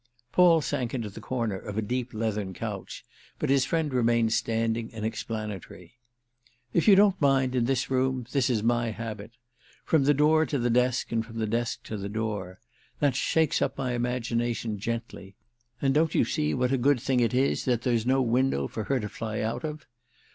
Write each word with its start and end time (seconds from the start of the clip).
Paul 0.31 0.61
sank 0.61 0.95
into 0.95 1.11
the 1.11 1.21
corner 1.21 1.57
of 1.59 1.77
a 1.77 1.81
deep 1.83 2.11
leathern 2.11 2.55
couch, 2.55 3.05
but 3.37 3.51
his 3.51 3.65
friend 3.65 3.93
remained 3.93 4.33
standing 4.33 4.91
and 4.95 5.05
explanatory. 5.05 5.99
"If 6.73 6.87
you 6.87 6.95
don't 6.95 7.21
mind, 7.21 7.53
in 7.53 7.65
this 7.65 7.91
room, 7.91 8.25
this 8.31 8.49
is 8.49 8.63
my 8.63 8.89
habit. 8.89 9.33
From 9.85 10.05
the 10.05 10.15
door 10.15 10.47
to 10.47 10.57
the 10.57 10.71
desk 10.71 11.11
and 11.11 11.23
from 11.23 11.37
the 11.37 11.45
desk 11.45 11.83
to 11.83 11.97
the 11.97 12.09
door. 12.09 12.59
That 12.99 13.15
shakes 13.15 13.61
up 13.61 13.77
my 13.77 13.93
imagination 13.93 14.79
gently; 14.79 15.35
and 15.79 15.93
don't 15.93 16.15
you 16.15 16.25
see 16.25 16.55
what 16.55 16.71
a 16.71 16.79
good 16.79 16.99
thing 16.99 17.19
it 17.19 17.35
is 17.35 17.65
that 17.65 17.83
there's 17.83 18.03
no 18.07 18.23
window 18.23 18.67
for 18.67 18.85
her 18.85 18.99
to 18.99 19.07
fly 19.07 19.41
out 19.41 19.63
of? 19.63 19.85